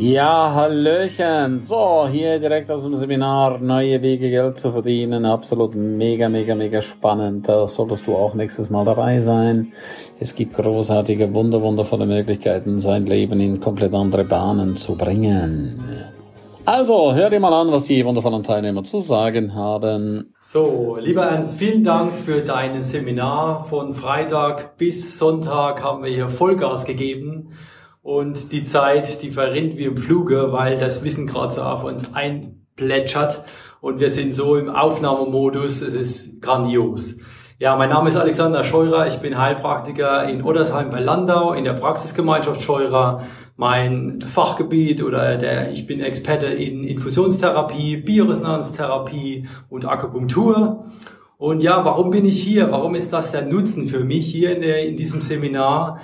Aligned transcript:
Ja, 0.00 0.52
Hallöchen. 0.54 1.64
So, 1.64 2.06
hier 2.08 2.38
direkt 2.38 2.70
aus 2.70 2.84
dem 2.84 2.94
Seminar 2.94 3.58
Neue 3.58 4.00
Wege 4.00 4.30
Geld 4.30 4.56
zu 4.56 4.70
verdienen. 4.70 5.26
Absolut 5.26 5.74
mega, 5.74 6.28
mega, 6.28 6.54
mega 6.54 6.80
spannend. 6.80 7.48
Da 7.48 7.66
solltest 7.66 8.06
du 8.06 8.14
auch 8.14 8.32
nächstes 8.32 8.70
Mal 8.70 8.84
dabei 8.84 9.18
sein. 9.18 9.72
Es 10.20 10.36
gibt 10.36 10.54
großartige, 10.54 11.34
wunder, 11.34 11.60
wundervolle 11.62 12.06
Möglichkeiten, 12.06 12.78
sein 12.78 13.06
Leben 13.06 13.40
in 13.40 13.58
komplett 13.58 13.92
andere 13.92 14.22
Bahnen 14.22 14.76
zu 14.76 14.96
bringen. 14.96 15.82
Also, 16.64 17.12
hör 17.12 17.28
dir 17.28 17.40
mal 17.40 17.60
an, 17.60 17.72
was 17.72 17.86
die 17.86 18.04
wundervollen 18.04 18.44
Teilnehmer 18.44 18.84
zu 18.84 19.00
sagen 19.00 19.52
haben. 19.56 20.32
So, 20.38 20.96
lieber 21.00 21.24
Ernst, 21.24 21.58
vielen 21.58 21.82
Dank 21.82 22.14
für 22.14 22.42
dein 22.42 22.84
Seminar. 22.84 23.64
Von 23.64 23.92
Freitag 23.92 24.76
bis 24.76 25.18
Sonntag 25.18 25.82
haben 25.82 26.04
wir 26.04 26.12
hier 26.12 26.28
Vollgas 26.28 26.84
gegeben. 26.84 27.48
Und 28.08 28.52
die 28.52 28.64
Zeit, 28.64 29.20
die 29.20 29.30
verrinnt 29.30 29.76
wie 29.76 29.84
im 29.84 29.98
Fluge, 29.98 30.50
weil 30.50 30.78
das 30.78 31.04
Wissen 31.04 31.26
gerade 31.26 31.52
so 31.52 31.60
auf 31.60 31.84
uns 31.84 32.14
einplätschert. 32.14 33.44
Und 33.82 34.00
wir 34.00 34.08
sind 34.08 34.32
so 34.32 34.56
im 34.56 34.70
Aufnahmemodus. 34.70 35.82
Es 35.82 35.94
ist 35.94 36.40
grandios. 36.40 37.18
Ja, 37.58 37.76
mein 37.76 37.90
Name 37.90 38.08
ist 38.08 38.16
Alexander 38.16 38.64
Scheurer. 38.64 39.06
Ich 39.08 39.16
bin 39.16 39.36
Heilpraktiker 39.36 40.24
in 40.24 40.42
Oddersheim 40.42 40.88
bei 40.88 41.00
Landau 41.00 41.52
in 41.52 41.64
der 41.64 41.74
Praxisgemeinschaft 41.74 42.62
Scheurer. 42.62 43.24
Mein 43.58 44.20
Fachgebiet 44.22 45.02
oder 45.02 45.36
der, 45.36 45.70
ich 45.70 45.86
bin 45.86 46.00
Experte 46.00 46.46
in 46.46 46.84
Infusionstherapie, 46.84 47.98
Bioresonanztherapie 47.98 49.50
und 49.68 49.84
Akupunktur. 49.84 50.86
Und 51.36 51.62
ja, 51.62 51.84
warum 51.84 52.08
bin 52.08 52.24
ich 52.24 52.42
hier? 52.42 52.72
Warum 52.72 52.94
ist 52.94 53.12
das 53.12 53.32
der 53.32 53.42
Nutzen 53.42 53.86
für 53.86 54.02
mich 54.02 54.32
hier 54.32 54.56
in, 54.56 54.62
der, 54.62 54.86
in 54.86 54.96
diesem 54.96 55.20
Seminar? 55.20 56.00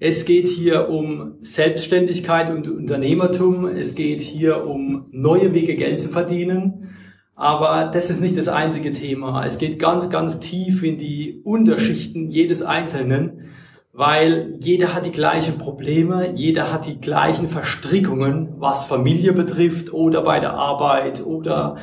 Es 0.00 0.24
geht 0.24 0.48
hier 0.48 0.88
um 0.88 1.36
Selbstständigkeit 1.40 2.50
und 2.50 2.68
Unternehmertum. 2.68 3.66
Es 3.66 3.94
geht 3.94 4.22
hier 4.22 4.66
um 4.66 5.06
neue 5.12 5.54
Wege, 5.54 5.76
Geld 5.76 6.00
zu 6.00 6.08
verdienen. 6.08 6.90
Aber 7.36 7.90
das 7.92 8.10
ist 8.10 8.20
nicht 8.20 8.36
das 8.36 8.48
einzige 8.48 8.90
Thema. 8.90 9.44
Es 9.44 9.58
geht 9.58 9.78
ganz, 9.78 10.10
ganz 10.10 10.40
tief 10.40 10.82
in 10.82 10.98
die 10.98 11.40
Unterschichten 11.44 12.28
jedes 12.28 12.62
Einzelnen, 12.62 13.50
weil 13.92 14.58
jeder 14.60 14.94
hat 14.94 15.06
die 15.06 15.12
gleichen 15.12 15.58
Probleme, 15.58 16.32
jeder 16.34 16.72
hat 16.72 16.86
die 16.86 17.00
gleichen 17.00 17.48
Verstrickungen, 17.48 18.54
was 18.58 18.86
Familie 18.86 19.32
betrifft 19.32 19.92
oder 19.92 20.22
bei 20.22 20.40
der 20.40 20.54
Arbeit 20.54 21.24
oder 21.24 21.76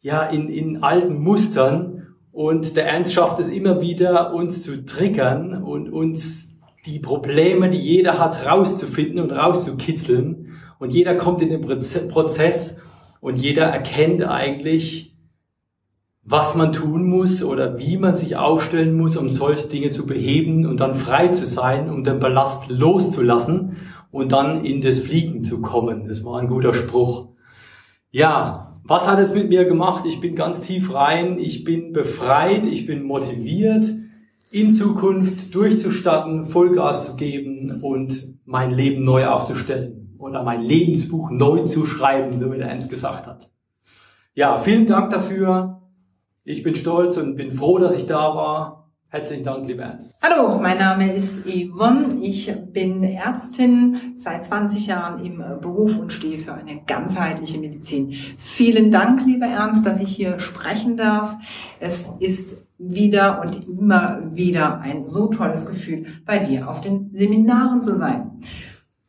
ja, 0.00 0.22
in, 0.22 0.48
in 0.48 0.84
alten 0.84 1.20
Mustern. 1.20 2.14
Und 2.30 2.76
der 2.76 2.86
Ernst 2.86 3.12
schafft 3.12 3.40
es 3.40 3.48
immer 3.48 3.80
wieder, 3.80 4.32
uns 4.32 4.62
zu 4.62 4.84
triggern 4.84 5.60
und 5.60 5.92
uns 5.92 6.51
die 6.86 6.98
Probleme, 6.98 7.70
die 7.70 7.78
jeder 7.78 8.18
hat, 8.18 8.44
rauszufinden 8.44 9.20
und 9.20 9.30
rauszukitzeln. 9.30 10.58
Und 10.78 10.92
jeder 10.92 11.14
kommt 11.14 11.40
in 11.42 11.50
den 11.50 11.60
Prozess 11.60 12.80
und 13.20 13.36
jeder 13.36 13.66
erkennt 13.66 14.24
eigentlich, 14.24 15.16
was 16.24 16.54
man 16.54 16.72
tun 16.72 17.08
muss 17.08 17.42
oder 17.42 17.78
wie 17.78 17.96
man 17.96 18.16
sich 18.16 18.36
aufstellen 18.36 18.96
muss, 18.96 19.16
um 19.16 19.28
solche 19.28 19.68
Dinge 19.68 19.90
zu 19.90 20.06
beheben 20.06 20.66
und 20.66 20.80
dann 20.80 20.94
frei 20.94 21.28
zu 21.28 21.46
sein, 21.46 21.88
um 21.88 22.04
den 22.04 22.20
Ballast 22.20 22.68
loszulassen 22.68 23.76
und 24.10 24.32
dann 24.32 24.64
in 24.64 24.80
das 24.80 25.00
Fliegen 25.00 25.42
zu 25.42 25.60
kommen. 25.60 26.08
Das 26.08 26.24
war 26.24 26.40
ein 26.40 26.48
guter 26.48 26.74
Spruch. 26.74 27.28
Ja, 28.10 28.80
was 28.84 29.08
hat 29.08 29.18
es 29.18 29.34
mit 29.34 29.48
mir 29.48 29.64
gemacht? 29.64 30.04
Ich 30.06 30.20
bin 30.20 30.34
ganz 30.34 30.60
tief 30.60 30.92
rein, 30.92 31.38
ich 31.38 31.64
bin 31.64 31.92
befreit, 31.92 32.66
ich 32.66 32.86
bin 32.86 33.04
motiviert, 33.04 33.86
in 34.52 34.70
Zukunft 34.70 35.54
durchzustatten, 35.54 36.44
Vollgas 36.44 37.06
zu 37.06 37.16
geben 37.16 37.80
und 37.82 38.36
mein 38.44 38.70
Leben 38.70 39.02
neu 39.02 39.26
aufzustellen 39.26 40.14
oder 40.18 40.42
mein 40.42 40.60
Lebensbuch 40.60 41.30
neu 41.30 41.60
zu 41.60 41.86
schreiben, 41.86 42.36
so 42.36 42.52
wie 42.52 42.58
der 42.58 42.68
Ernst 42.68 42.90
gesagt 42.90 43.26
hat. 43.26 43.50
Ja, 44.34 44.58
vielen 44.58 44.84
Dank 44.84 45.10
dafür. 45.10 45.80
Ich 46.44 46.62
bin 46.62 46.74
stolz 46.74 47.16
und 47.16 47.36
bin 47.36 47.52
froh, 47.52 47.78
dass 47.78 47.96
ich 47.96 48.04
da 48.04 48.34
war. 48.34 48.90
Herzlichen 49.08 49.44
Dank, 49.44 49.66
lieber 49.66 49.84
Ernst. 49.84 50.14
Hallo, 50.22 50.58
mein 50.60 50.78
Name 50.78 51.14
ist 51.14 51.46
Yvonne. 51.46 52.18
Ich 52.22 52.52
bin 52.72 53.02
Ärztin 53.02 54.14
seit 54.16 54.44
20 54.44 54.86
Jahren 54.86 55.24
im 55.24 55.38
Beruf 55.60 55.98
und 55.98 56.12
stehe 56.12 56.38
für 56.38 56.52
eine 56.52 56.82
ganzheitliche 56.86 57.58
Medizin. 57.58 58.14
Vielen 58.38 58.90
Dank, 58.90 59.24
lieber 59.24 59.46
Ernst, 59.46 59.86
dass 59.86 60.00
ich 60.00 60.14
hier 60.14 60.40
sprechen 60.40 60.96
darf. 60.98 61.36
Es 61.78 62.08
ist 62.20 62.61
wieder 62.82 63.40
und 63.42 63.68
immer 63.68 64.20
wieder 64.34 64.80
ein 64.80 65.06
so 65.06 65.28
tolles 65.28 65.66
Gefühl, 65.66 66.06
bei 66.26 66.38
dir 66.38 66.68
auf 66.68 66.80
den 66.80 67.10
Seminaren 67.14 67.82
zu 67.82 67.96
sein. 67.96 68.40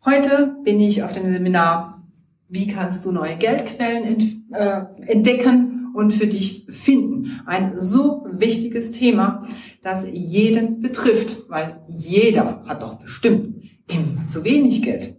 Heute 0.05 0.57
bin 0.63 0.79
ich 0.79 1.03
auf 1.03 1.13
dem 1.13 1.31
Seminar, 1.31 2.03
wie 2.49 2.67
kannst 2.67 3.05
du 3.05 3.11
neue 3.11 3.37
Geldquellen 3.37 4.49
äh, 4.51 4.81
entdecken 5.07 5.91
und 5.93 6.11
für 6.11 6.27
dich 6.27 6.65
finden. 6.69 7.41
Ein 7.45 7.79
so 7.79 8.25
wichtiges 8.31 8.91
Thema, 8.91 9.43
das 9.81 10.05
jeden 10.11 10.81
betrifft, 10.81 11.49
weil 11.49 11.81
jeder 11.87 12.63
hat 12.65 12.81
doch 12.81 12.95
bestimmt 12.95 13.63
immer 13.87 14.27
zu 14.27 14.43
wenig 14.43 14.81
Geld. 14.81 15.17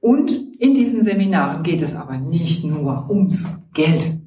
Und 0.00 0.30
in 0.58 0.74
diesen 0.74 1.04
Seminaren 1.04 1.62
geht 1.62 1.82
es 1.82 1.94
aber 1.94 2.16
nicht 2.16 2.64
nur 2.64 3.10
ums 3.10 3.62
Geld. 3.74 4.18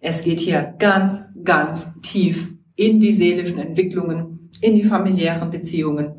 Es 0.00 0.22
geht 0.22 0.40
hier 0.40 0.74
ganz, 0.78 1.24
ganz 1.42 1.92
tief 2.02 2.52
in 2.82 2.98
die 2.98 3.12
seelischen 3.12 3.60
Entwicklungen, 3.60 4.50
in 4.60 4.74
die 4.74 4.82
familiären 4.82 5.52
Beziehungen, 5.52 6.14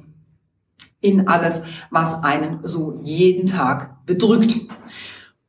in 1.01 1.27
alles, 1.27 1.63
was 1.91 2.23
einen 2.23 2.59
so 2.63 3.01
jeden 3.03 3.47
Tag 3.47 4.05
bedrückt. 4.05 4.55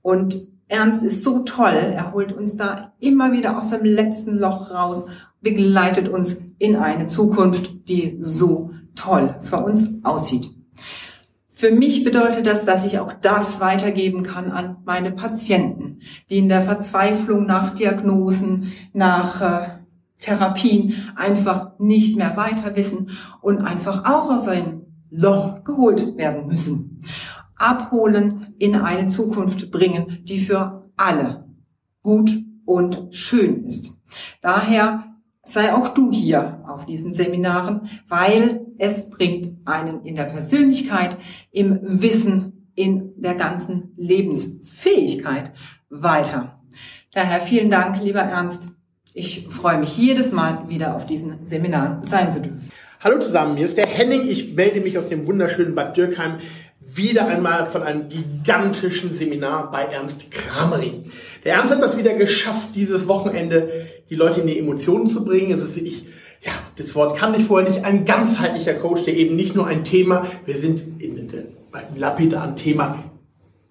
Und 0.03 0.49
Ernst 0.67 1.05
ist 1.05 1.23
so 1.23 1.45
toll, 1.45 1.93
er 1.95 2.13
holt 2.13 2.33
uns 2.33 2.57
da 2.57 2.95
immer 2.99 3.31
wieder 3.31 3.57
aus 3.57 3.71
dem 3.71 3.85
letzten 3.85 4.37
Loch 4.37 4.73
raus, 4.73 5.07
begleitet 5.41 6.09
uns 6.09 6.43
in 6.59 6.75
eine 6.75 7.07
Zukunft, 7.07 7.89
die 7.89 8.19
so 8.21 8.73
toll 8.97 9.37
für 9.43 9.59
uns 9.59 10.01
aussieht. 10.03 10.51
Für 11.53 11.71
mich 11.71 12.03
bedeutet 12.03 12.49
das, 12.49 12.65
dass 12.65 12.85
ich 12.85 12.99
auch 12.99 13.13
das 13.13 13.61
weitergeben 13.61 14.25
kann 14.25 14.51
an 14.51 14.79
meine 14.85 15.13
Patienten, 15.13 16.01
die 16.29 16.39
in 16.39 16.49
der 16.49 16.63
Verzweiflung 16.63 17.47
nach 17.47 17.73
Diagnosen, 17.73 18.73
nach 18.93 19.41
äh, 19.41 19.84
Therapien 20.19 20.95
einfach 21.17 21.79
nicht 21.79 22.17
mehr 22.17 22.37
weiter 22.37 22.77
wissen 22.77 23.11
und 23.41 23.61
einfach 23.61 24.05
auch 24.05 24.31
aus 24.31 24.49
einem 24.49 24.87
Loch 25.11 25.65
geholt 25.65 26.17
werden 26.17 26.47
müssen. 26.47 27.03
Abholen, 27.57 28.55
in 28.59 28.75
eine 28.75 29.07
Zukunft 29.07 29.71
bringen, 29.71 30.21
die 30.25 30.41
für 30.41 30.91
alle 30.97 31.49
gut 32.03 32.33
und 32.65 33.15
schön 33.15 33.65
ist. 33.65 33.97
Daher 34.43 35.15
sei 35.45 35.75
auch 35.75 35.89
du 35.89 36.11
hier 36.11 36.65
auf 36.67 36.87
diesen 36.87 37.13
Seminaren, 37.13 37.89
weil 38.09 38.67
es 38.79 39.11
bringt 39.11 39.67
einen 39.67 40.05
in 40.05 40.17
der 40.17 40.25
Persönlichkeit, 40.25 41.17
im 41.53 41.79
Wissen, 41.83 42.71
in 42.75 43.13
der 43.17 43.35
ganzen 43.35 43.93
Lebensfähigkeit 43.97 45.53
weiter. 45.91 46.61
Daher 47.13 47.41
vielen 47.41 47.71
Dank, 47.71 48.03
lieber 48.03 48.21
Ernst, 48.21 48.74
ich 49.15 49.47
freue 49.49 49.79
mich 49.79 49.97
jedes 49.97 50.33
Mal 50.33 50.69
wieder 50.69 50.97
auf 50.97 51.07
diesen 51.07 51.47
Seminaren 51.47 52.05
sein 52.05 52.33
zu 52.33 52.41
dürfen. 52.41 52.69
Hallo 53.01 53.21
zusammen, 53.21 53.57
hier 53.57 53.67
ist 53.67 53.79
der 53.79 53.87
Henning. 53.87 54.27
Ich 54.27 54.55
melde 54.55 54.81
mich 54.81 54.99
aus 54.99 55.09
dem 55.09 55.27
wunderschönen 55.29 55.75
Bad 55.77 55.97
Dürkheim 55.97 56.39
wieder 56.81 57.27
einmal 57.29 57.65
von 57.65 57.83
einem 57.83 58.09
gigantischen 58.09 59.15
Seminar 59.15 59.71
bei 59.71 59.85
Ernst 59.85 60.31
Kramery. 60.33 61.05
Der 61.45 61.55
Ernst 61.55 61.73
hat 61.73 61.83
das 61.83 61.97
wieder 61.97 62.15
geschafft, 62.15 62.71
dieses 62.75 63.07
Wochenende 63.07 63.87
die 64.11 64.17
Leute 64.17 64.41
in 64.41 64.49
die 64.49 64.59
Emotionen 64.59 65.09
zu 65.09 65.25
bringen. 65.25 65.53
Es 65.53 65.63
ist 65.63 65.77
ich, 65.77 66.07
ja, 66.41 66.53
das 66.77 66.95
Wort 66.97 67.17
kann 67.17 67.35
ich 67.35 67.45
vorher 67.45 67.69
nicht, 67.69 67.85
ein 67.85 68.05
ganzheitlicher 68.05 68.75
Coach, 68.75 69.05
der 69.05 69.15
eben 69.15 69.37
nicht 69.37 69.55
nur 69.55 69.67
ein 69.67 69.85
Thema, 69.85 70.27
wir 70.45 70.57
sind 70.57 71.01
in 71.01 71.29
der 71.29 71.45
lapidaren 71.97 72.57
Thema, 72.57 73.05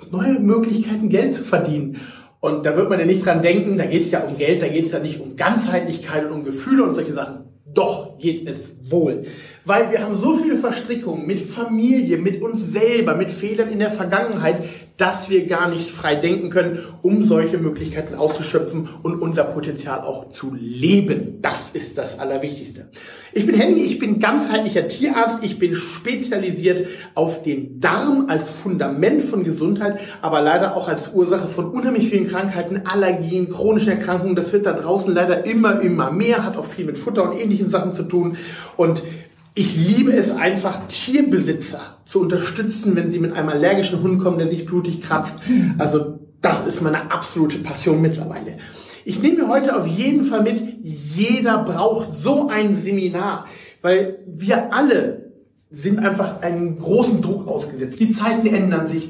neue 0.10 0.39
Möglichkeiten 0.39 1.10
Geld 1.10 1.36
zu 1.36 1.42
verdienen. 1.42 2.00
Und 2.44 2.66
da 2.66 2.75
wird 2.75 2.90
man 2.90 3.00
ja 3.00 3.06
nicht 3.06 3.25
dran 3.25 3.42
denken, 3.42 3.78
da 3.78 3.86
geht 3.86 4.04
es 4.04 4.12
ja 4.12 4.19
um 4.19 4.38
Geld, 4.38 4.62
da 4.62 4.68
geht 4.68 4.86
es 4.86 4.92
ja 4.92 5.00
nicht 5.00 5.22
um 5.22 5.38
Ganzheitlichkeit 5.38 6.25
und 6.25 6.34
um 6.34 6.44
Gefühle 6.44 6.84
und 6.84 6.94
solche 6.94 7.13
Sachen. 7.13 7.45
Doch 7.66 8.12
geht 8.19 8.48
es 8.48 8.75
wohl. 8.89 9.25
Weil 9.65 9.92
wir 9.92 10.01
haben 10.01 10.15
so 10.15 10.36
viele 10.36 10.57
Verstrickungen 10.57 11.25
mit 11.25 11.39
Familie, 11.39 12.18
mit 12.18 12.42
uns 12.42 12.71
selber, 12.71 13.15
mit 13.15 13.31
Fehlern 13.31 13.71
in 13.71 13.80
der 13.80 13.92
Vergangenheit, 13.92 14.63
dass 14.98 15.30
wir 15.30 15.48
gar 15.48 15.69
nicht 15.69 15.89
frei 15.89 16.15
denken 16.15 16.50
können, 16.50 16.80
um 17.01 17.24
solche 17.24 17.57
Möglichkeiten 17.57 18.13
auszuschöpfen 18.13 18.89
und 19.01 19.21
unser 19.21 19.45
Potenzial 19.45 20.01
auch 20.01 20.30
zu 20.30 20.54
leben. 20.54 21.39
Das 21.42 21.71
ist 21.71 21.98
das 21.98 22.19
Allerwichtigste. 22.19 22.89
Ich 23.33 23.48
bin 23.48 23.56
Henry, 23.56 23.81
ich 23.81 23.98
bin 23.98 24.19
ganzheitlicher 24.19 24.88
Tierarzt, 24.88 25.39
ich 25.42 25.57
bin 25.57 25.74
spezialisiert 25.74 26.86
auf 27.15 27.42
den 27.42 27.80
Darm 27.80 28.27
als 28.30 28.51
Fundament 28.51 29.24
von 29.24 29.44
Gesundheit, 29.44 30.00
aber 30.21 30.42
leider 30.42 30.77
auch 30.77 30.88
als 30.88 31.12
Ursache 31.13 31.48
von 31.48 31.71
unheimlich 31.71 32.10
vielen 32.10 32.27
Krankheiten, 32.27 32.83
Allergien, 32.86 33.50
chronischen 33.50 33.94
Erkrankungen. 33.94 34.36
Das 34.36 34.54
wird 34.54 34.68
da 34.68 34.74
draußen 34.74 35.12
leider 35.12 35.48
immer, 35.48 35.81
immer 35.81 36.12
mehr, 36.12 36.45
hat 36.45 36.57
auch 36.57 36.65
viel 36.65 36.86
mit 36.86 37.00
Futter 37.00 37.31
und 37.31 37.39
ähnlichen 37.39 37.71
Sachen 37.71 37.92
zu 37.92 38.02
tun. 38.03 38.38
Und 38.77 39.03
Ich 39.55 39.75
liebe 39.77 40.13
es 40.13 40.31
einfach, 40.31 40.88
Tierbesitzer 40.88 41.97
zu 42.05 42.21
unterstützen, 42.21 42.95
wenn 42.95 43.09
sie 43.09 43.19
mit 43.19 43.33
einem 43.33 43.50
allergischen 43.50 44.01
Hund 44.01 44.19
kommen, 44.19 44.39
der 44.39 44.50
sich 44.50 44.65
blutig 44.65 45.01
kratzt. 45.01 45.38
Also 45.77 46.19
das 46.41 46.65
ist 46.65 46.81
meine 46.81 47.11
absolute 47.11 47.59
Passion 47.59 48.01
mittlerweile. 48.01 48.57
Ich 49.05 49.21
nehme 49.21 49.44
mir 49.44 49.50
heute 49.50 49.77
auf 49.77 49.85
jeden 49.85 50.23
Fall 50.23 50.41
mit, 50.41 50.63
jeder 50.81 51.63
braucht 51.63 52.15
so 52.15 52.47
ein 52.47 52.73
Seminar, 52.73 53.45
weil 53.81 54.19
wir 54.25 54.73
alle 54.73 55.31
sind 55.69 56.00
einfach 56.00 56.41
einem 56.41 56.77
großen 56.77 57.21
Druck 57.21 57.47
ausgesetzt. 57.47 58.00
Die 58.00 58.09
Zeiten 58.09 58.47
ändern 58.47 58.88
sich. 58.88 59.09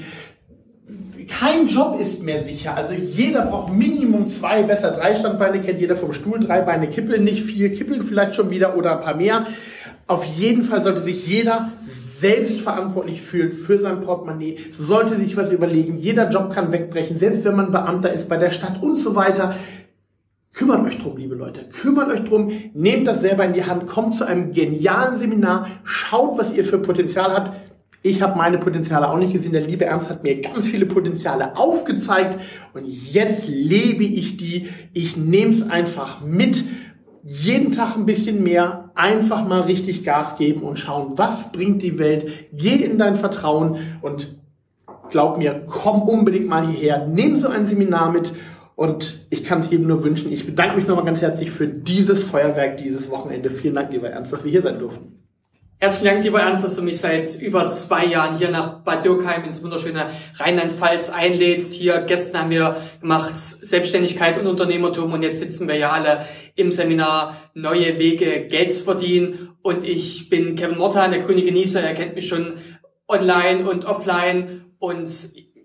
Kein 1.28 1.68
Job 1.68 2.00
ist 2.00 2.24
mehr 2.24 2.44
sicher. 2.44 2.76
Also 2.76 2.94
jeder 2.94 3.46
braucht 3.46 3.74
Minimum 3.74 4.28
zwei, 4.28 4.64
besser 4.64 4.92
drei 4.92 5.16
Standbeine, 5.16 5.62
kennt 5.62 5.80
jeder 5.80 5.96
vom 5.96 6.14
Stuhl, 6.14 6.40
drei 6.40 6.62
Beine 6.62 6.88
kippeln, 6.88 7.24
nicht 7.24 7.44
vier 7.44 7.74
kippeln 7.74 8.02
vielleicht 8.02 8.36
schon 8.36 8.50
wieder 8.50 8.78
oder 8.78 8.98
ein 8.98 9.04
paar 9.04 9.16
mehr. 9.16 9.48
Auf 10.08 10.26
jeden 10.26 10.64
Fall 10.64 10.84
sollte 10.84 11.02
sich 11.02 11.28
jeder 11.28 11.72
selbstverantwortlich 11.86 13.22
fühlen 13.22 13.52
für 13.52 13.80
sein 13.80 14.02
Portemonnaie, 14.02 14.58
sollte 14.78 15.16
sich 15.16 15.36
was 15.36 15.52
überlegen. 15.52 15.98
Jeder 15.98 16.30
Job 16.30 16.54
kann 16.54 16.72
wegbrechen, 16.72 17.18
selbst 17.18 17.44
wenn 17.44 17.56
man 17.56 17.72
Beamter 17.72 18.14
ist 18.14 18.30
bei 18.30 18.38
der 18.38 18.52
Stadt 18.52 18.82
und 18.82 18.98
so 18.98 19.16
weiter. 19.16 19.56
Kümmert 20.54 20.86
euch 20.86 21.00
drum, 21.00 21.18
liebe 21.18 21.34
Leute. 21.34 21.62
Kümmert 21.82 22.12
euch 22.12 22.24
drum. 22.24 22.52
Nehmt 22.76 23.08
das 23.08 23.22
selber 23.22 23.44
in 23.44 23.54
die 23.54 23.66
Hand. 23.66 23.88
Kommt 23.88 24.16
zu 24.16 24.24
einem 24.24 24.54
genialen 24.54 25.18
Seminar. 25.18 25.68
Schaut, 25.84 26.38
was 26.38 26.54
ihr 26.54 26.64
für 26.64 26.78
Potenzial 26.78 27.34
habt. 27.34 27.63
Ich 28.06 28.22
habe 28.22 28.38
meine 28.38 28.58
Potenziale 28.58 29.10
auch 29.10 29.18
nicht 29.18 29.32
gesehen. 29.32 29.54
Der 29.54 29.66
liebe 29.66 29.86
Ernst 29.86 30.10
hat 30.10 30.24
mir 30.24 30.42
ganz 30.42 30.68
viele 30.68 30.86
Potenziale 30.86 31.56
aufgezeigt 31.56 32.38
und 32.74 32.86
jetzt 32.86 33.48
lebe 33.48 34.04
ich 34.04 34.36
die. 34.36 34.68
Ich 34.92 35.16
nehme 35.16 35.52
es 35.52 35.70
einfach 35.70 36.20
mit 36.22 36.66
jeden 37.24 37.72
Tag 37.72 37.96
ein 37.96 38.06
bisschen 38.06 38.44
mehr, 38.44 38.92
einfach 38.94 39.48
mal 39.48 39.62
richtig 39.62 40.04
Gas 40.04 40.38
geben 40.38 40.64
und 40.64 40.78
schauen, 40.78 41.18
was 41.18 41.54
bringt 41.54 41.82
die 41.82 41.98
Welt. 41.98 42.30
Geh 42.52 42.76
in 42.76 42.98
dein 42.98 43.16
Vertrauen 43.16 43.78
und 44.02 44.36
glaub 45.10 45.38
mir, 45.38 45.64
komm 45.66 46.02
unbedingt 46.02 46.50
mal 46.50 46.68
hierher, 46.68 47.08
nimm 47.08 47.38
so 47.38 47.48
ein 47.48 47.68
Seminar 47.68 48.12
mit 48.12 48.34
und 48.76 49.28
ich 49.30 49.46
kann 49.46 49.62
es 49.62 49.70
jedem 49.70 49.88
nur 49.88 50.04
wünschen. 50.04 50.30
Ich 50.34 50.46
bedanke 50.46 50.76
mich 50.76 50.88
nochmal 50.88 51.06
ganz 51.06 51.22
herzlich 51.22 51.52
für 51.52 51.68
dieses 51.68 52.24
Feuerwerk 52.24 52.76
dieses 52.76 53.10
Wochenende. 53.10 53.50
Vielen 53.50 53.76
Dank, 53.76 53.94
lieber 53.94 54.10
Ernst, 54.10 54.34
dass 54.34 54.44
wir 54.44 54.52
hier 54.52 54.62
sein 54.62 54.80
durften. 54.80 55.23
Herzlichen 55.84 56.06
Dank, 56.06 56.24
lieber 56.24 56.40
Ernst, 56.40 56.64
dass 56.64 56.78
du 56.78 56.82
mich 56.82 56.98
seit 56.98 57.36
über 57.42 57.70
zwei 57.70 58.06
Jahren 58.06 58.38
hier 58.38 58.50
nach 58.52 58.86
Bad 58.86 59.04
Dürkheim 59.04 59.44
ins 59.44 59.62
wunderschöne 59.62 60.12
Rheinland-Pfalz 60.36 61.10
einlädst. 61.10 61.74
Hier 61.74 62.00
gestern 62.08 62.44
haben 62.44 62.52
wir 62.52 62.78
gemacht 63.02 63.38
Selbstständigkeit 63.38 64.40
und 64.40 64.48
Unternehmertum 64.48 65.12
und 65.12 65.24
jetzt 65.24 65.40
sitzen 65.40 65.68
wir 65.68 65.76
ja 65.76 65.92
alle 65.92 66.26
im 66.56 66.72
Seminar 66.72 67.36
Neue 67.54 68.00
Wege, 68.00 68.48
Geld 68.48 68.78
zu 68.78 68.86
verdienen. 68.86 69.58
Und 69.62 69.86
ich 69.86 70.30
bin 70.30 70.56
Kevin 70.56 70.78
Mortan, 70.78 71.12
der 71.12 71.20
grüne 71.20 71.44
Genießer. 71.44 71.82
Er 71.82 71.96
kennt 71.96 72.16
mich 72.16 72.30
schon 72.30 72.54
online 73.10 73.70
und 73.70 73.84
offline. 73.84 74.72
Und 74.80 75.10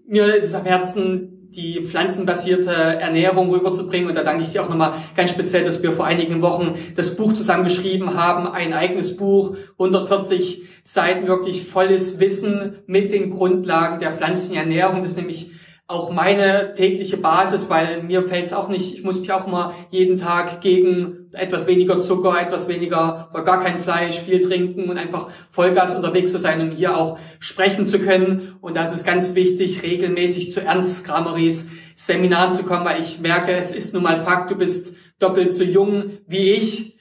mir 0.08 0.34
ist 0.34 0.46
es 0.46 0.54
am 0.54 0.64
Herzen, 0.64 1.37
die 1.48 1.84
pflanzenbasierte 1.84 2.72
Ernährung 2.72 3.50
rüberzubringen. 3.50 4.08
Und 4.08 4.14
da 4.14 4.22
danke 4.22 4.42
ich 4.42 4.50
dir 4.50 4.62
auch 4.62 4.68
nochmal 4.68 4.94
ganz 5.16 5.30
speziell, 5.30 5.64
dass 5.64 5.82
wir 5.82 5.92
vor 5.92 6.04
einigen 6.04 6.42
Wochen 6.42 6.74
das 6.94 7.16
Buch 7.16 7.32
zusammengeschrieben 7.32 8.14
haben, 8.14 8.46
ein 8.46 8.72
eigenes 8.72 9.16
Buch, 9.16 9.56
140 9.72 10.62
Seiten 10.84 11.26
wirklich 11.26 11.64
volles 11.64 12.20
Wissen 12.20 12.76
mit 12.86 13.12
den 13.12 13.30
Grundlagen 13.30 13.98
der 13.98 14.12
pflanzlichen 14.12 14.56
Ernährung. 14.56 15.02
Das 15.02 15.12
ist 15.12 15.18
nämlich 15.18 15.50
auch 15.86 16.10
meine 16.10 16.74
tägliche 16.74 17.16
Basis, 17.16 17.70
weil 17.70 18.02
mir 18.02 18.22
fällt 18.22 18.46
es 18.46 18.52
auch 18.52 18.68
nicht, 18.68 18.94
ich 18.94 19.04
muss 19.04 19.18
mich 19.18 19.32
auch 19.32 19.46
mal 19.46 19.72
jeden 19.90 20.18
Tag 20.18 20.60
gegen 20.60 21.17
etwas 21.32 21.66
weniger 21.66 21.98
Zucker, 21.98 22.40
etwas 22.40 22.68
weniger 22.68 23.30
oder 23.32 23.42
gar 23.42 23.62
kein 23.62 23.78
Fleisch, 23.78 24.18
viel 24.18 24.40
trinken 24.40 24.88
und 24.88 24.98
einfach 24.98 25.28
Vollgas 25.50 25.94
unterwegs 25.94 26.32
zu 26.32 26.38
sein, 26.38 26.60
um 26.60 26.70
hier 26.70 26.96
auch 26.96 27.18
sprechen 27.38 27.86
zu 27.86 27.98
können. 27.98 28.56
Und 28.60 28.76
das 28.76 28.94
ist 28.94 29.04
ganz 29.04 29.34
wichtig, 29.34 29.82
regelmäßig 29.82 30.52
zu 30.52 30.60
Ernst 30.62 31.06
Grammaries 31.06 31.70
Seminaren 31.94 32.52
zu 32.52 32.62
kommen, 32.62 32.84
weil 32.84 33.00
ich 33.00 33.18
merke, 33.20 33.52
es 33.52 33.74
ist 33.74 33.92
nun 33.92 34.04
mal 34.04 34.22
Fakt, 34.22 34.50
du 34.50 34.54
bist 34.54 34.94
doppelt 35.18 35.52
so 35.52 35.64
jung 35.64 36.18
wie 36.26 36.52
ich 36.52 36.96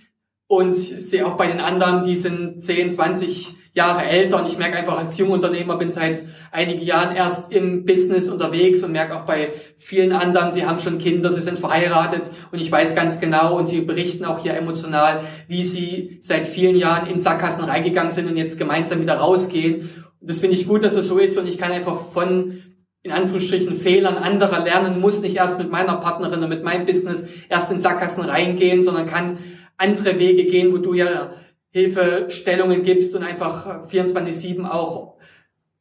und 0.48 0.76
sehe 0.76 1.26
auch 1.26 1.36
bei 1.36 1.48
den 1.48 1.60
anderen, 1.60 2.04
die 2.04 2.16
sind 2.16 2.64
10, 2.64 2.92
20 2.92 3.50
Jahre 3.78 4.06
älter 4.06 4.40
und 4.40 4.48
ich 4.48 4.58
merke 4.58 4.76
einfach 4.76 4.98
als 4.98 5.20
Jungunternehmer 5.20 5.78
bin 5.78 5.92
seit 5.92 6.24
einigen 6.52 6.82
Jahren 6.82 7.16
erst 7.16 7.52
im 7.52 7.86
Business 7.86 8.28
unterwegs 8.28 8.84
und 8.84 8.92
merke 8.92 9.16
auch 9.16 9.22
bei 9.22 9.52
vielen 9.78 10.14
anderen, 10.14 10.52
sie 10.52 10.66
haben 10.66 10.80
schon 10.80 10.98
Kinder, 10.98 11.32
sie 11.32 11.44
sind 11.44 11.60
verheiratet 11.60 12.32
und 12.52 12.60
ich 12.60 12.72
weiß 12.72 12.96
ganz 12.96 13.20
genau 13.20 13.56
und 13.56 13.66
sie 13.66 13.82
berichten 13.82 14.26
auch 14.26 14.40
hier 14.40 14.56
emotional, 14.56 15.22
wie 15.48 15.64
sie 15.64 16.18
seit 16.22 16.48
vielen 16.48 16.76
Jahren 16.76 17.08
in 17.08 17.22
Sackgassen 17.22 17.66
reingegangen 17.66 18.12
sind 18.12 18.28
und 18.28 18.36
jetzt 18.36 18.58
gemeinsam 18.58 19.00
wieder 19.00 19.20
rausgehen. 19.20 19.90
Und 20.20 20.30
das 20.30 20.40
finde 20.40 20.56
ich 20.56 20.68
gut, 20.68 20.82
dass 20.82 20.96
es 20.96 21.08
so 21.08 21.20
ist 21.20 21.38
und 21.38 21.48
ich 21.48 21.60
kann 21.60 21.72
einfach 21.72 22.02
von 22.02 22.64
in 23.04 23.12
Anführungsstrichen 23.12 23.76
Fehlern 23.76 24.18
anderer 24.18 24.64
lernen, 24.64 25.00
muss 25.00 25.22
nicht 25.22 25.36
erst 25.36 25.60
mit 25.60 25.70
meiner 25.70 25.98
Partnerin 25.98 26.40
oder 26.40 26.48
mit 26.48 26.64
meinem 26.64 26.88
Business 26.88 27.28
erst 27.48 27.72
in 27.72 27.78
Sackgassen 27.78 28.26
reingehen, 28.26 28.82
sondern 28.82 29.06
kann 29.06 29.38
andere 29.78 30.18
Wege 30.18 30.46
gehen, 30.46 30.74
wo 30.74 30.80
du 30.80 30.96
ja 30.96 31.30
Hilfestellungen 31.70 32.84
gibst 32.84 33.16
und 33.16 33.24
einfach 33.24 33.88
24-7 33.90 34.70
auch 34.70 35.18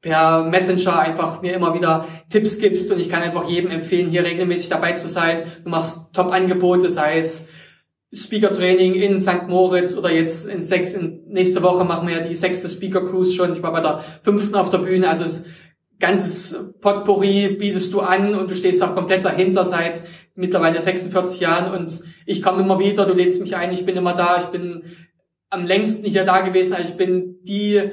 per 0.00 0.44
Messenger 0.44 0.99
einfach 0.99 1.43
mir 1.43 1.55
immer 1.55 1.75
wieder 1.75 2.06
Tipps 2.31 2.59
gibst 2.59 2.93
und 2.93 3.00
ich 3.00 3.09
kann 3.09 3.23
einfach 3.23 3.49
jedem 3.49 3.71
empfehlen, 3.71 4.11
hier 4.11 4.25
regelmäßig 4.25 4.69
dabei 4.69 4.93
zu 4.93 5.09
sein. 5.09 5.44
Du 5.65 5.71
machst 5.71 6.15
Top-Angebote, 6.15 6.91
sei 6.91 7.19
es 7.19 7.49
Speaker-Training 8.12 8.94
in 8.94 9.21
St. 9.21 9.49
Moritz 9.49 9.97
oder 9.97 10.12
jetzt 10.12 10.49
in, 10.49 10.62
sechs, 10.62 10.93
in 10.93 11.25
nächste 11.29 11.62
Woche 11.62 11.85
machen 11.85 12.06
wir 12.06 12.19
ja 12.19 12.23
die 12.23 12.35
sechste 12.35 12.69
Speaker-Cruise 12.69 13.35
schon. 13.35 13.55
Ich 13.55 13.62
war 13.62 13.73
bei 13.73 13.81
der 13.81 14.05
fünften 14.23 14.55
auf 14.55 14.71
der 14.71 14.79
Bühne, 14.79 15.09
also 15.09 15.25
es 15.25 15.44
ganzes 15.99 16.75
Potpourri 16.81 17.56
bietest 17.59 17.93
du 17.93 18.00
an 18.00 18.35
und 18.35 18.50
du 18.50 18.55
stehst 18.55 18.82
auch 18.82 18.94
komplett 18.94 19.25
dahinter 19.25 19.65
seit 19.65 20.03
mittlerweile 20.35 20.81
46 20.81 21.41
Jahren 21.41 21.73
und 21.73 22.03
ich 22.27 22.43
komme 22.43 22.62
immer 22.62 22.79
wieder, 22.79 23.06
du 23.06 23.15
lädst 23.15 23.41
mich 23.41 23.56
ein, 23.56 23.73
ich 23.73 23.87
bin 23.87 23.97
immer 23.97 24.12
da, 24.12 24.39
ich 24.39 24.47
bin 24.47 24.82
am 25.50 25.64
längsten 25.64 26.06
hier 26.06 26.25
da 26.25 26.40
gewesen. 26.40 26.75
Also 26.75 26.88
ich 26.88 26.96
bin 26.96 27.43
die 27.43 27.90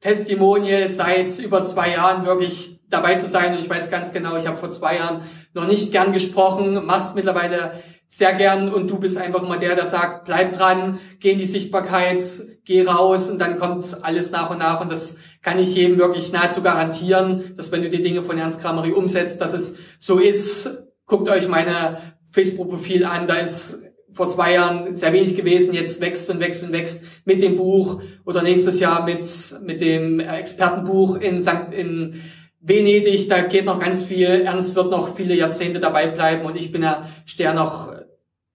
Testimonie 0.00 0.88
seit 0.88 1.38
über 1.38 1.64
zwei 1.64 1.92
Jahren 1.92 2.26
wirklich 2.26 2.80
dabei 2.88 3.16
zu 3.16 3.26
sein. 3.26 3.54
Und 3.54 3.60
ich 3.60 3.70
weiß 3.70 3.90
ganz 3.90 4.12
genau, 4.12 4.36
ich 4.36 4.46
habe 4.46 4.56
vor 4.56 4.70
zwei 4.70 4.96
Jahren 4.96 5.22
noch 5.54 5.66
nicht 5.66 5.92
gern 5.92 6.12
gesprochen, 6.12 6.84
mach's 6.84 7.14
mittlerweile 7.14 7.82
sehr 8.08 8.34
gern 8.34 8.72
und 8.72 8.88
du 8.88 8.98
bist 9.00 9.18
einfach 9.18 9.42
immer 9.42 9.58
der, 9.58 9.74
der 9.74 9.86
sagt, 9.86 10.26
bleib 10.26 10.52
dran, 10.52 11.00
geh 11.18 11.32
in 11.32 11.38
die 11.38 11.46
Sichtbarkeit, 11.46 12.22
geh 12.64 12.84
raus 12.84 13.28
und 13.28 13.40
dann 13.40 13.58
kommt 13.58 13.96
alles 14.02 14.30
nach 14.30 14.50
und 14.50 14.58
nach 14.58 14.80
und 14.80 14.92
das 14.92 15.18
kann 15.42 15.58
ich 15.58 15.74
jedem 15.74 15.98
wirklich 15.98 16.32
nahezu 16.32 16.62
garantieren, 16.62 17.54
dass 17.56 17.72
wenn 17.72 17.82
du 17.82 17.90
die 17.90 18.02
Dinge 18.02 18.22
von 18.22 18.38
Ernst 18.38 18.62
Kramery 18.62 18.92
umsetzt, 18.92 19.40
dass 19.40 19.52
es 19.52 19.78
so 19.98 20.18
ist. 20.18 20.84
Guckt 21.06 21.28
euch 21.28 21.48
meine 21.48 21.98
Facebook-Profil 22.30 23.04
an, 23.04 23.26
da 23.26 23.36
ist 23.36 23.82
vor 24.16 24.28
zwei 24.28 24.54
Jahren 24.54 24.94
sehr 24.94 25.12
wenig 25.12 25.36
gewesen, 25.36 25.74
jetzt 25.74 26.00
wächst 26.00 26.30
und 26.30 26.40
wächst 26.40 26.62
und 26.62 26.72
wächst 26.72 27.04
mit 27.26 27.42
dem 27.42 27.56
Buch 27.56 28.00
oder 28.24 28.42
nächstes 28.42 28.80
Jahr 28.80 29.04
mit, 29.04 29.24
mit 29.62 29.82
dem 29.82 30.20
Expertenbuch 30.20 31.16
in 31.16 31.42
St. 31.42 31.72
in 31.72 32.22
Venedig, 32.60 33.28
da 33.28 33.42
geht 33.42 33.66
noch 33.66 33.78
ganz 33.78 34.04
viel, 34.04 34.26
Ernst 34.26 34.74
wird 34.74 34.90
noch 34.90 35.14
viele 35.14 35.34
Jahrzehnte 35.34 35.80
dabei 35.80 36.08
bleiben 36.08 36.46
und 36.46 36.56
ich 36.56 36.72
bin 36.72 36.82
ja, 36.82 37.08
stehe 37.26 37.54
noch 37.54 37.92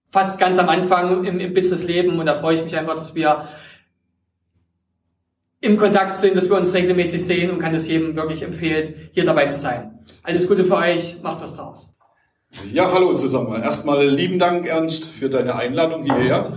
fast 0.08 0.40
ganz 0.40 0.58
am 0.58 0.68
Anfang 0.68 1.24
im, 1.24 1.38
im 1.38 1.54
Businessleben 1.54 2.18
und 2.18 2.26
da 2.26 2.34
freue 2.34 2.56
ich 2.56 2.64
mich 2.64 2.76
einfach, 2.76 2.96
dass 2.96 3.14
wir 3.14 3.46
im 5.60 5.76
Kontakt 5.76 6.18
sind, 6.18 6.36
dass 6.36 6.50
wir 6.50 6.56
uns 6.56 6.74
regelmäßig 6.74 7.24
sehen 7.24 7.52
und 7.52 7.60
kann 7.60 7.72
es 7.72 7.86
jedem 7.86 8.16
wirklich 8.16 8.42
empfehlen, 8.42 8.94
hier 9.12 9.24
dabei 9.24 9.46
zu 9.46 9.60
sein. 9.60 10.00
Alles 10.24 10.48
Gute 10.48 10.64
für 10.64 10.76
euch, 10.76 11.22
macht 11.22 11.40
was 11.40 11.54
draus. 11.54 11.91
Ja, 12.70 12.92
hallo 12.92 13.14
zusammen. 13.14 13.62
Erstmal 13.62 14.06
lieben 14.06 14.38
Dank, 14.38 14.66
Ernst, 14.66 15.06
für 15.06 15.30
deine 15.30 15.54
Einladung 15.56 16.04
hierher. 16.04 16.52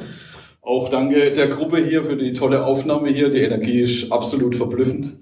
Auch 0.61 0.89
danke 0.89 1.31
der 1.31 1.47
Gruppe 1.47 1.77
hier 1.77 2.03
für 2.03 2.17
die 2.17 2.33
tolle 2.33 2.65
Aufnahme 2.65 3.09
hier. 3.09 3.29
Die 3.29 3.39
Energie 3.39 3.79
ist 3.79 4.11
absolut 4.11 4.55
verblüffend. 4.55 5.17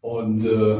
Und 0.00 0.46
äh, 0.46 0.78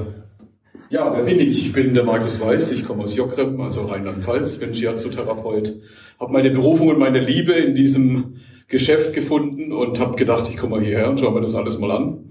ja, 0.90 1.14
wer 1.14 1.22
bin 1.22 1.38
ich? 1.38 1.66
Ich 1.66 1.72
bin 1.72 1.94
der 1.94 2.02
Markus 2.02 2.40
Weiß, 2.40 2.72
ich 2.72 2.84
komme 2.84 3.04
aus 3.04 3.14
Jockrem, 3.14 3.60
also 3.60 3.82
Rheinland-Pfalz, 3.82 4.58
bin 4.58 4.74
Shiatsu-Therapeut, 4.74 5.80
habe 6.18 6.32
meine 6.32 6.50
Berufung 6.50 6.88
und 6.88 6.98
meine 6.98 7.20
Liebe 7.20 7.52
in 7.52 7.76
diesem 7.76 8.40
Geschäft 8.66 9.12
gefunden 9.12 9.72
und 9.72 10.00
habe 10.00 10.16
gedacht, 10.16 10.48
ich 10.50 10.56
komme 10.56 10.76
mal 10.76 10.84
hierher 10.84 11.08
und 11.08 11.20
schaue 11.20 11.34
mir 11.34 11.40
das 11.40 11.54
alles 11.54 11.78
mal 11.78 11.92
an. 11.92 12.30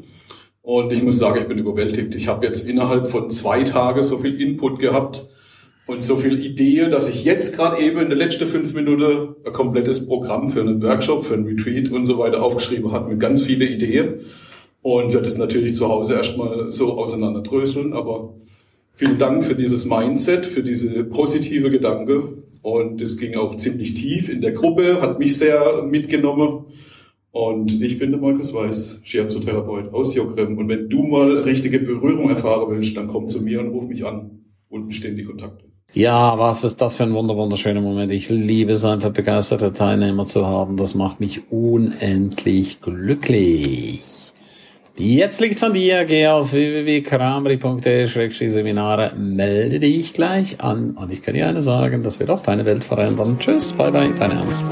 Und 0.62 0.92
ich 0.92 1.02
muss 1.02 1.18
sagen, 1.18 1.40
ich 1.40 1.48
bin 1.48 1.58
überwältigt. 1.58 2.14
Ich 2.16 2.28
habe 2.28 2.46
jetzt 2.46 2.68
innerhalb 2.68 3.08
von 3.08 3.30
zwei 3.30 3.64
Tagen 3.64 4.04
so 4.04 4.18
viel 4.18 4.40
Input 4.42 4.80
gehabt, 4.80 5.28
und 5.86 6.02
so 6.02 6.16
viel 6.16 6.44
Idee, 6.44 6.90
dass 6.90 7.10
ich 7.10 7.26
jetzt 7.26 7.56
gerade 7.56 7.82
eben 7.82 8.00
in 8.00 8.10
der 8.10 8.18
letzten 8.18 8.48
fünf 8.48 8.74
Minuten 8.74 9.36
ein 9.46 9.54
komplettes 9.54 10.06
Programm 10.06 10.50
für 10.50 10.62
einen 10.62 10.82
Workshop, 10.82 11.26
für 11.26 11.34
einen 11.34 11.46
Retreat 11.46 11.92
und 11.92 12.06
so 12.06 12.18
weiter 12.18 12.42
aufgeschrieben 12.42 12.92
habe 12.92 13.10
mit 13.10 13.20
ganz 13.20 13.42
viele 13.42 13.66
Ideen 13.66 14.22
und 14.82 15.14
werde 15.14 15.28
es 15.28 15.38
natürlich 15.38 15.76
zu 15.76 15.88
Hause 15.90 16.16
erstmal 16.16 16.72
so 16.72 16.98
auseinanderdröseln, 16.98 17.94
aber 17.94 18.34
vielen 18.94 19.18
Dank 19.18 19.44
für 19.44 19.56
dieses 19.56 19.86
Mindset, 19.86 20.46
für 20.46 20.64
diese 20.64 21.04
positive 21.04 21.70
Gedanke 21.70 22.44
und 22.62 23.02
es 23.02 23.18
ging 23.18 23.36
auch 23.36 23.58
ziemlich 23.58 23.94
tief 23.94 24.30
in 24.30 24.42
der 24.42 24.54
Gruppe, 24.54 25.02
hat 25.02 25.20
mich 25.20 25.38
sehr 25.38 25.84
mitgenommen 25.84 26.66
Und 27.32 27.82
ich 27.82 27.98
bin 27.98 28.12
der 28.12 28.20
Markus 28.22 28.54
Weiß, 28.54 29.02
Shiatsu-Therapeut 29.04 29.92
aus 29.92 30.14
Jogrem. 30.14 30.56
Und 30.60 30.70
wenn 30.70 30.88
du 30.88 31.02
mal 31.02 31.40
richtige 31.40 31.80
Berührung 31.80 32.30
erfahren 32.30 32.70
willst, 32.70 32.96
dann 32.96 33.08
komm 33.08 33.28
zu 33.28 33.42
mir 33.42 33.60
und 33.60 33.70
ruf 33.70 33.88
mich 33.88 34.06
an. 34.06 34.46
Unten 34.70 34.92
stehen 34.92 35.18
die 35.18 35.24
Kontakte. 35.26 35.73
Ja, 35.94 36.40
was 36.40 36.64
ist 36.64 36.82
das 36.82 36.96
für 36.96 37.04
ein 37.04 37.14
wunder 37.14 37.38
wunderschöner 37.38 37.80
Moment. 37.80 38.12
Ich 38.12 38.30
liebe 38.30 38.72
es 38.72 38.84
einfach, 38.84 39.12
begeisterte 39.12 39.74
Teilnehmer 39.74 40.26
zu 40.26 40.48
haben. 40.48 40.76
Das 40.76 40.96
macht 40.96 41.20
mich 41.20 41.52
unendlich 41.52 42.82
glücklich. 42.82 44.02
Jetzt 44.98 45.40
liegt's 45.40 45.62
an 45.64 45.74
dir. 45.74 46.06
Geh 46.06 46.26
auf 46.28 46.54
www.kramri.de-seminare, 46.54 49.14
melde 49.16 49.80
dich 49.80 50.14
gleich 50.14 50.62
an 50.62 50.92
und 50.92 51.12
ich 51.12 51.22
kann 51.22 51.36
dir 51.36 51.48
eine 51.48 51.62
sagen, 51.62 52.02
das 52.02 52.20
wird 52.20 52.32
auch 52.32 52.42
deine 52.42 52.66
Welt 52.66 52.84
verändern. 52.84 53.38
Tschüss, 53.40 53.74
bye 53.74 53.92
bye, 53.92 54.12
dein 54.16 54.32
Ernst. 54.32 54.72